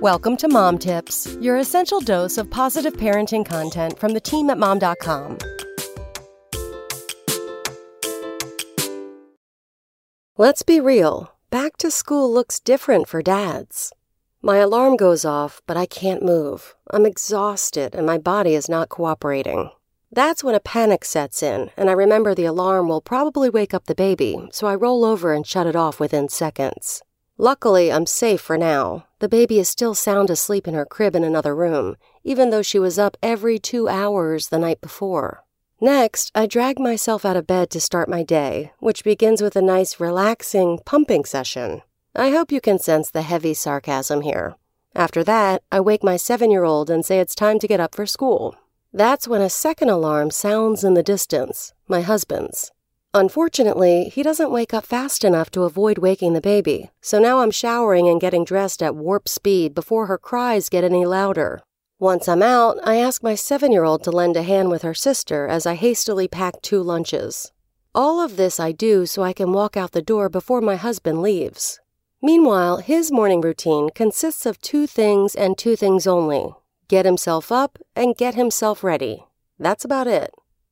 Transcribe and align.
Welcome 0.00 0.36
to 0.36 0.48
Mom 0.48 0.78
Tips, 0.78 1.36
your 1.40 1.56
essential 1.56 1.98
dose 1.98 2.38
of 2.38 2.48
positive 2.48 2.92
parenting 2.92 3.44
content 3.44 3.98
from 3.98 4.12
the 4.12 4.20
team 4.20 4.48
at 4.48 4.56
mom.com. 4.56 5.38
Let's 10.36 10.62
be 10.62 10.78
real, 10.78 11.34
back 11.50 11.76
to 11.78 11.90
school 11.90 12.32
looks 12.32 12.60
different 12.60 13.08
for 13.08 13.22
dads. 13.22 13.92
My 14.40 14.58
alarm 14.58 14.94
goes 14.94 15.24
off, 15.24 15.62
but 15.66 15.76
I 15.76 15.86
can't 15.86 16.22
move. 16.22 16.76
I'm 16.92 17.04
exhausted 17.04 17.96
and 17.96 18.06
my 18.06 18.18
body 18.18 18.54
is 18.54 18.68
not 18.68 18.90
cooperating. 18.90 19.70
That's 20.12 20.44
when 20.44 20.54
a 20.54 20.60
panic 20.60 21.04
sets 21.04 21.42
in, 21.42 21.72
and 21.76 21.90
I 21.90 21.94
remember 21.94 22.36
the 22.36 22.44
alarm 22.44 22.86
will 22.86 23.00
probably 23.00 23.50
wake 23.50 23.74
up 23.74 23.86
the 23.86 23.96
baby, 23.96 24.48
so 24.52 24.68
I 24.68 24.76
roll 24.76 25.04
over 25.04 25.34
and 25.34 25.44
shut 25.44 25.66
it 25.66 25.74
off 25.74 25.98
within 25.98 26.28
seconds. 26.28 27.02
Luckily, 27.40 27.92
I'm 27.92 28.04
safe 28.04 28.40
for 28.40 28.58
now. 28.58 29.06
The 29.20 29.28
baby 29.28 29.60
is 29.60 29.68
still 29.68 29.94
sound 29.94 30.28
asleep 30.28 30.66
in 30.66 30.74
her 30.74 30.84
crib 30.84 31.14
in 31.14 31.22
another 31.22 31.54
room, 31.54 31.96
even 32.24 32.50
though 32.50 32.62
she 32.62 32.80
was 32.80 32.98
up 32.98 33.16
every 33.22 33.60
two 33.60 33.88
hours 33.88 34.48
the 34.48 34.58
night 34.58 34.80
before. 34.80 35.44
Next, 35.80 36.32
I 36.34 36.46
drag 36.46 36.80
myself 36.80 37.24
out 37.24 37.36
of 37.36 37.46
bed 37.46 37.70
to 37.70 37.80
start 37.80 38.08
my 38.08 38.24
day, 38.24 38.72
which 38.80 39.04
begins 39.04 39.40
with 39.40 39.54
a 39.54 39.62
nice, 39.62 40.00
relaxing 40.00 40.80
pumping 40.84 41.24
session. 41.24 41.82
I 42.12 42.30
hope 42.30 42.50
you 42.50 42.60
can 42.60 42.80
sense 42.80 43.08
the 43.08 43.22
heavy 43.22 43.54
sarcasm 43.54 44.22
here. 44.22 44.56
After 44.96 45.22
that, 45.22 45.62
I 45.70 45.78
wake 45.78 46.02
my 46.02 46.16
seven 46.16 46.50
year 46.50 46.64
old 46.64 46.90
and 46.90 47.06
say 47.06 47.20
it's 47.20 47.36
time 47.36 47.60
to 47.60 47.68
get 47.68 47.78
up 47.78 47.94
for 47.94 48.04
school. 48.04 48.56
That's 48.92 49.28
when 49.28 49.42
a 49.42 49.50
second 49.50 49.90
alarm 49.90 50.32
sounds 50.32 50.82
in 50.82 50.94
the 50.94 51.04
distance, 51.04 51.72
my 51.86 52.00
husband's. 52.00 52.72
Unfortunately, 53.14 54.10
he 54.10 54.22
doesn't 54.22 54.50
wake 54.50 54.74
up 54.74 54.84
fast 54.84 55.24
enough 55.24 55.50
to 55.50 55.62
avoid 55.62 55.98
waking 55.98 56.34
the 56.34 56.40
baby, 56.40 56.90
so 57.00 57.18
now 57.18 57.40
I'm 57.40 57.50
showering 57.50 58.06
and 58.06 58.20
getting 58.20 58.44
dressed 58.44 58.82
at 58.82 58.94
warp 58.94 59.28
speed 59.28 59.74
before 59.74 60.06
her 60.06 60.18
cries 60.18 60.68
get 60.68 60.84
any 60.84 61.06
louder. 61.06 61.62
Once 61.98 62.28
I'm 62.28 62.42
out, 62.42 62.76
I 62.84 62.96
ask 62.96 63.22
my 63.22 63.34
seven 63.34 63.72
year 63.72 63.84
old 63.84 64.04
to 64.04 64.10
lend 64.10 64.36
a 64.36 64.42
hand 64.42 64.70
with 64.70 64.82
her 64.82 64.94
sister 64.94 65.48
as 65.48 65.66
I 65.66 65.74
hastily 65.74 66.28
pack 66.28 66.60
two 66.62 66.82
lunches. 66.82 67.50
All 67.94 68.20
of 68.20 68.36
this 68.36 68.60
I 68.60 68.72
do 68.72 69.06
so 69.06 69.22
I 69.22 69.32
can 69.32 69.52
walk 69.52 69.76
out 69.76 69.92
the 69.92 70.02
door 70.02 70.28
before 70.28 70.60
my 70.60 70.76
husband 70.76 71.22
leaves. 71.22 71.80
Meanwhile, 72.22 72.78
his 72.78 73.10
morning 73.10 73.40
routine 73.40 73.88
consists 73.90 74.44
of 74.44 74.60
two 74.60 74.86
things 74.86 75.34
and 75.34 75.56
two 75.56 75.76
things 75.76 76.06
only 76.06 76.52
get 76.88 77.04
himself 77.04 77.50
up 77.50 77.78
and 77.96 78.16
get 78.16 78.34
himself 78.34 78.84
ready. 78.84 79.24
That's 79.58 79.84
about 79.84 80.06
it. 80.06 80.30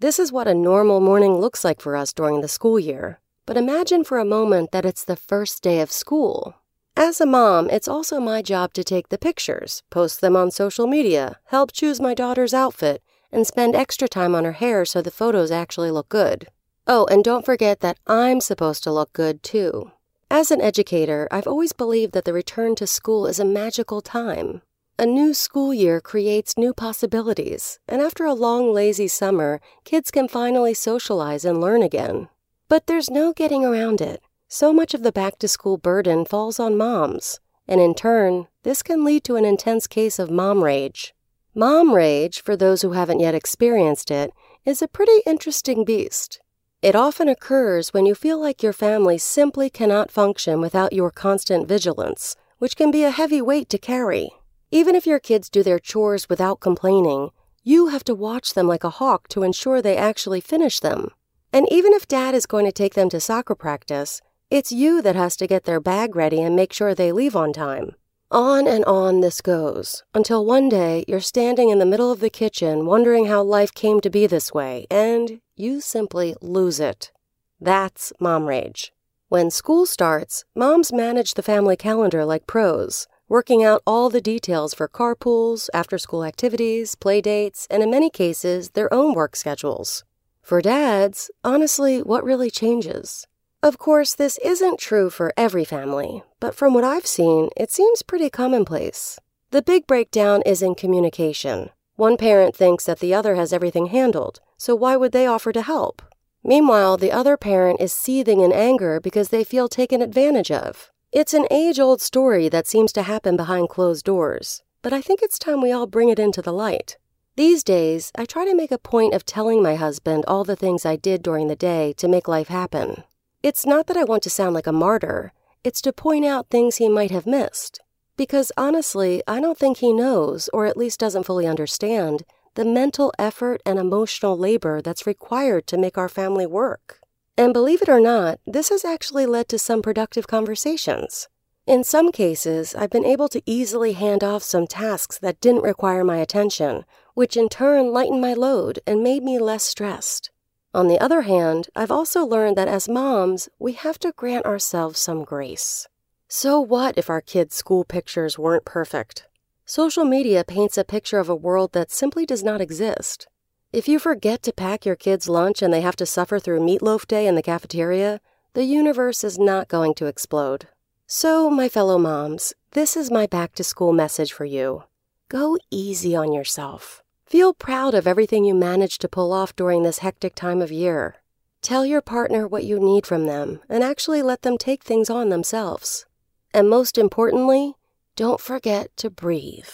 This 0.00 0.20
is 0.20 0.30
what 0.30 0.46
a 0.46 0.54
normal 0.54 1.00
morning 1.00 1.40
looks 1.40 1.64
like 1.64 1.80
for 1.80 1.96
us 1.96 2.12
during 2.12 2.40
the 2.40 2.46
school 2.46 2.78
year. 2.78 3.18
But 3.46 3.56
imagine 3.56 4.04
for 4.04 4.18
a 4.18 4.24
moment 4.24 4.70
that 4.70 4.84
it's 4.86 5.04
the 5.04 5.16
first 5.16 5.60
day 5.60 5.80
of 5.80 5.90
school. 5.90 6.54
As 6.96 7.20
a 7.20 7.26
mom, 7.26 7.68
it's 7.68 7.88
also 7.88 8.20
my 8.20 8.40
job 8.40 8.72
to 8.74 8.84
take 8.84 9.08
the 9.08 9.18
pictures, 9.18 9.82
post 9.90 10.20
them 10.20 10.36
on 10.36 10.52
social 10.52 10.86
media, 10.86 11.40
help 11.46 11.72
choose 11.72 12.00
my 12.00 12.14
daughter's 12.14 12.54
outfit, 12.54 13.02
and 13.32 13.44
spend 13.44 13.74
extra 13.74 14.06
time 14.06 14.36
on 14.36 14.44
her 14.44 14.52
hair 14.52 14.84
so 14.84 15.02
the 15.02 15.10
photos 15.10 15.50
actually 15.50 15.90
look 15.90 16.08
good. 16.08 16.46
Oh, 16.86 17.06
and 17.06 17.24
don't 17.24 17.44
forget 17.44 17.80
that 17.80 17.98
I'm 18.06 18.40
supposed 18.40 18.84
to 18.84 18.92
look 18.92 19.12
good 19.12 19.42
too. 19.42 19.90
As 20.30 20.52
an 20.52 20.60
educator, 20.60 21.26
I've 21.32 21.48
always 21.48 21.72
believed 21.72 22.12
that 22.12 22.24
the 22.24 22.32
return 22.32 22.76
to 22.76 22.86
school 22.86 23.26
is 23.26 23.40
a 23.40 23.44
magical 23.44 24.00
time. 24.00 24.62
A 25.00 25.06
new 25.06 25.32
school 25.32 25.72
year 25.72 26.00
creates 26.00 26.58
new 26.58 26.74
possibilities, 26.74 27.78
and 27.86 28.02
after 28.02 28.24
a 28.24 28.34
long, 28.34 28.74
lazy 28.74 29.06
summer, 29.06 29.60
kids 29.84 30.10
can 30.10 30.26
finally 30.26 30.74
socialize 30.74 31.44
and 31.44 31.60
learn 31.60 31.82
again. 31.82 32.28
But 32.68 32.88
there's 32.88 33.08
no 33.08 33.32
getting 33.32 33.64
around 33.64 34.00
it. 34.00 34.20
So 34.48 34.72
much 34.72 34.94
of 34.94 35.04
the 35.04 35.12
back 35.12 35.38
to 35.38 35.46
school 35.46 35.78
burden 35.78 36.24
falls 36.24 36.58
on 36.58 36.76
moms, 36.76 37.38
and 37.68 37.80
in 37.80 37.94
turn, 37.94 38.48
this 38.64 38.82
can 38.82 39.04
lead 39.04 39.22
to 39.22 39.36
an 39.36 39.44
intense 39.44 39.86
case 39.86 40.18
of 40.18 40.32
mom 40.32 40.64
rage. 40.64 41.14
Mom 41.54 41.94
rage, 41.94 42.42
for 42.42 42.56
those 42.56 42.82
who 42.82 42.90
haven't 42.90 43.20
yet 43.20 43.36
experienced 43.36 44.10
it, 44.10 44.32
is 44.64 44.82
a 44.82 44.88
pretty 44.88 45.22
interesting 45.24 45.84
beast. 45.84 46.40
It 46.82 46.96
often 46.96 47.28
occurs 47.28 47.94
when 47.94 48.04
you 48.04 48.16
feel 48.16 48.40
like 48.40 48.64
your 48.64 48.72
family 48.72 49.16
simply 49.16 49.70
cannot 49.70 50.10
function 50.10 50.60
without 50.60 50.92
your 50.92 51.12
constant 51.12 51.68
vigilance, 51.68 52.34
which 52.58 52.74
can 52.74 52.90
be 52.90 53.04
a 53.04 53.12
heavy 53.12 53.40
weight 53.40 53.68
to 53.68 53.78
carry. 53.78 54.32
Even 54.70 54.94
if 54.94 55.06
your 55.06 55.18
kids 55.18 55.48
do 55.48 55.62
their 55.62 55.78
chores 55.78 56.28
without 56.28 56.60
complaining, 56.60 57.30
you 57.64 57.86
have 57.86 58.04
to 58.04 58.14
watch 58.14 58.52
them 58.52 58.68
like 58.68 58.84
a 58.84 58.90
hawk 58.90 59.26
to 59.28 59.42
ensure 59.42 59.80
they 59.80 59.96
actually 59.96 60.42
finish 60.42 60.78
them. 60.78 61.10
And 61.54 61.66
even 61.70 61.94
if 61.94 62.06
dad 62.06 62.34
is 62.34 62.44
going 62.44 62.66
to 62.66 62.72
take 62.72 62.92
them 62.92 63.08
to 63.10 63.20
soccer 63.20 63.54
practice, 63.54 64.20
it's 64.50 64.70
you 64.70 65.00
that 65.00 65.16
has 65.16 65.36
to 65.36 65.46
get 65.46 65.64
their 65.64 65.80
bag 65.80 66.14
ready 66.14 66.42
and 66.42 66.54
make 66.54 66.74
sure 66.74 66.94
they 66.94 67.12
leave 67.12 67.34
on 67.34 67.54
time. 67.54 67.94
On 68.30 68.68
and 68.68 68.84
on 68.84 69.22
this 69.22 69.40
goes, 69.40 70.04
until 70.12 70.44
one 70.44 70.68
day 70.68 71.02
you're 71.08 71.20
standing 71.20 71.70
in 71.70 71.78
the 71.78 71.86
middle 71.86 72.12
of 72.12 72.20
the 72.20 72.28
kitchen 72.28 72.84
wondering 72.84 73.24
how 73.24 73.42
life 73.42 73.72
came 73.72 74.00
to 74.02 74.10
be 74.10 74.26
this 74.26 74.52
way, 74.52 74.86
and 74.90 75.40
you 75.56 75.80
simply 75.80 76.36
lose 76.42 76.78
it. 76.78 77.10
That's 77.58 78.12
mom 78.20 78.44
rage. 78.44 78.92
When 79.30 79.50
school 79.50 79.86
starts, 79.86 80.44
moms 80.54 80.92
manage 80.92 81.34
the 81.34 81.42
family 81.42 81.76
calendar 81.76 82.26
like 82.26 82.46
pros 82.46 83.06
working 83.28 83.62
out 83.62 83.82
all 83.86 84.08
the 84.08 84.20
details 84.20 84.72
for 84.72 84.88
carpools, 84.88 85.68
after 85.74 85.98
school 85.98 86.24
activities, 86.24 86.94
play 86.94 87.20
dates, 87.20 87.66
and 87.70 87.82
in 87.82 87.90
many 87.90 88.08
cases, 88.08 88.70
their 88.70 88.92
own 88.92 89.14
work 89.14 89.36
schedules. 89.36 90.04
For 90.42 90.62
dads, 90.62 91.30
honestly, 91.44 92.02
what 92.02 92.24
really 92.24 92.50
changes? 92.50 93.26
Of 93.62 93.76
course, 93.76 94.14
this 94.14 94.38
isn't 94.44 94.78
true 94.78 95.10
for 95.10 95.32
every 95.36 95.64
family, 95.64 96.22
but 96.40 96.54
from 96.54 96.72
what 96.72 96.84
I've 96.84 97.06
seen, 97.06 97.50
it 97.56 97.70
seems 97.70 98.02
pretty 98.02 98.30
commonplace. 98.30 99.18
The 99.50 99.62
big 99.62 99.86
breakdown 99.86 100.42
is 100.46 100.62
in 100.62 100.74
communication. 100.74 101.70
One 101.96 102.16
parent 102.16 102.54
thinks 102.54 102.84
that 102.84 103.00
the 103.00 103.12
other 103.12 103.34
has 103.34 103.52
everything 103.52 103.86
handled, 103.86 104.40
so 104.56 104.74
why 104.74 104.96
would 104.96 105.12
they 105.12 105.26
offer 105.26 105.52
to 105.52 105.62
help? 105.62 106.00
Meanwhile, 106.44 106.96
the 106.96 107.12
other 107.12 107.36
parent 107.36 107.80
is 107.80 107.92
seething 107.92 108.40
in 108.40 108.52
anger 108.52 109.00
because 109.00 109.30
they 109.30 109.42
feel 109.42 109.68
taken 109.68 110.00
advantage 110.00 110.50
of. 110.50 110.90
It's 111.10 111.32
an 111.32 111.46
age 111.50 111.80
old 111.80 112.02
story 112.02 112.50
that 112.50 112.66
seems 112.66 112.92
to 112.92 113.02
happen 113.02 113.34
behind 113.34 113.70
closed 113.70 114.04
doors, 114.04 114.62
but 114.82 114.92
I 114.92 115.00
think 115.00 115.22
it's 115.22 115.38
time 115.38 115.62
we 115.62 115.72
all 115.72 115.86
bring 115.86 116.10
it 116.10 116.18
into 116.18 116.42
the 116.42 116.52
light. 116.52 116.98
These 117.34 117.64
days, 117.64 118.12
I 118.14 118.26
try 118.26 118.44
to 118.44 118.54
make 118.54 118.70
a 118.70 118.76
point 118.76 119.14
of 119.14 119.24
telling 119.24 119.62
my 119.62 119.74
husband 119.74 120.24
all 120.28 120.44
the 120.44 120.54
things 120.54 120.84
I 120.84 120.96
did 120.96 121.22
during 121.22 121.48
the 121.48 121.56
day 121.56 121.94
to 121.96 122.08
make 122.08 122.28
life 122.28 122.48
happen. 122.48 123.04
It's 123.42 123.64
not 123.64 123.86
that 123.86 123.96
I 123.96 124.04
want 124.04 124.22
to 124.24 124.30
sound 124.30 124.54
like 124.54 124.66
a 124.66 124.72
martyr, 124.72 125.32
it's 125.64 125.80
to 125.82 125.94
point 125.94 126.26
out 126.26 126.50
things 126.50 126.76
he 126.76 126.90
might 126.90 127.10
have 127.10 127.26
missed. 127.26 127.80
Because 128.18 128.52
honestly, 128.58 129.22
I 129.26 129.40
don't 129.40 129.56
think 129.56 129.78
he 129.78 129.94
knows, 129.94 130.50
or 130.52 130.66
at 130.66 130.76
least 130.76 131.00
doesn't 131.00 131.24
fully 131.24 131.46
understand, 131.46 132.24
the 132.54 132.66
mental 132.66 133.14
effort 133.18 133.62
and 133.64 133.78
emotional 133.78 134.36
labor 134.36 134.82
that's 134.82 135.06
required 135.06 135.66
to 135.68 135.78
make 135.78 135.96
our 135.96 136.10
family 136.10 136.44
work. 136.44 137.00
And 137.38 137.52
believe 137.52 137.82
it 137.82 137.88
or 137.88 138.00
not, 138.00 138.40
this 138.48 138.68
has 138.70 138.84
actually 138.84 139.24
led 139.24 139.48
to 139.50 139.60
some 139.60 139.80
productive 139.80 140.26
conversations. 140.26 141.28
In 141.68 141.84
some 141.84 142.10
cases, 142.10 142.74
I've 142.74 142.90
been 142.90 143.04
able 143.04 143.28
to 143.28 143.42
easily 143.46 143.92
hand 143.92 144.24
off 144.24 144.42
some 144.42 144.66
tasks 144.66 145.18
that 145.18 145.40
didn't 145.40 145.62
require 145.62 146.02
my 146.02 146.16
attention, 146.16 146.84
which 147.14 147.36
in 147.36 147.48
turn 147.48 147.92
lightened 147.92 148.20
my 148.20 148.34
load 148.34 148.80
and 148.88 149.04
made 149.04 149.22
me 149.22 149.38
less 149.38 149.62
stressed. 149.62 150.32
On 150.74 150.88
the 150.88 150.98
other 150.98 151.22
hand, 151.22 151.68
I've 151.76 151.92
also 151.92 152.26
learned 152.26 152.56
that 152.56 152.66
as 152.66 152.88
moms, 152.88 153.48
we 153.60 153.74
have 153.74 154.00
to 154.00 154.10
grant 154.16 154.44
ourselves 154.44 154.98
some 154.98 155.22
grace. 155.22 155.86
So 156.26 156.60
what 156.60 156.98
if 156.98 157.08
our 157.08 157.20
kids' 157.20 157.54
school 157.54 157.84
pictures 157.84 158.36
weren't 158.36 158.64
perfect? 158.64 159.28
Social 159.64 160.04
media 160.04 160.42
paints 160.42 160.76
a 160.76 160.82
picture 160.82 161.20
of 161.20 161.28
a 161.28 161.36
world 161.36 161.72
that 161.72 161.92
simply 161.92 162.26
does 162.26 162.42
not 162.42 162.60
exist. 162.60 163.28
If 163.70 163.86
you 163.86 163.98
forget 163.98 164.42
to 164.44 164.52
pack 164.52 164.86
your 164.86 164.96
kids' 164.96 165.28
lunch 165.28 165.60
and 165.60 165.70
they 165.70 165.82
have 165.82 165.96
to 165.96 166.06
suffer 166.06 166.38
through 166.38 166.60
meatloaf 166.60 167.06
day 167.06 167.26
in 167.26 167.34
the 167.34 167.42
cafeteria, 167.42 168.18
the 168.54 168.64
universe 168.64 169.22
is 169.22 169.38
not 169.38 169.68
going 169.68 169.92
to 169.96 170.06
explode. 170.06 170.68
So, 171.06 171.50
my 171.50 171.68
fellow 171.68 171.98
moms, 171.98 172.54
this 172.70 172.96
is 172.96 173.10
my 173.10 173.26
back 173.26 173.54
to 173.56 173.64
school 173.64 173.92
message 173.92 174.32
for 174.32 174.46
you. 174.46 174.84
Go 175.28 175.58
easy 175.70 176.16
on 176.16 176.32
yourself. 176.32 177.02
Feel 177.26 177.52
proud 177.52 177.92
of 177.92 178.06
everything 178.06 178.46
you 178.46 178.54
managed 178.54 179.02
to 179.02 179.08
pull 179.08 179.34
off 179.34 179.54
during 179.54 179.82
this 179.82 179.98
hectic 179.98 180.34
time 180.34 180.62
of 180.62 180.72
year. 180.72 181.16
Tell 181.60 181.84
your 181.84 182.00
partner 182.00 182.48
what 182.48 182.64
you 182.64 182.80
need 182.80 183.06
from 183.06 183.26
them 183.26 183.60
and 183.68 183.84
actually 183.84 184.22
let 184.22 184.40
them 184.40 184.56
take 184.56 184.82
things 184.82 185.10
on 185.10 185.28
themselves. 185.28 186.06
And 186.54 186.70
most 186.70 186.96
importantly, 186.96 187.74
don't 188.16 188.40
forget 188.40 188.96
to 188.96 189.10
breathe. 189.10 189.68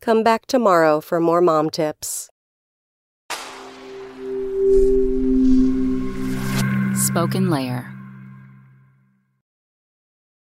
Come 0.00 0.22
back 0.22 0.46
tomorrow 0.46 1.02
for 1.02 1.20
more 1.20 1.42
mom 1.42 1.68
tips. 1.68 2.30
SpokenLayer. 6.94 7.93